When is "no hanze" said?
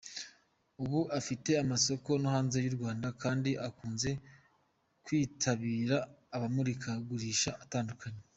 2.21-2.57